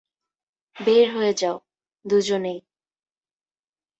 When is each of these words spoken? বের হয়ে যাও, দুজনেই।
বের 0.75 1.05
হয়ে 1.15 1.33
যাও, 1.33 1.57
দুজনেই। 2.05 2.59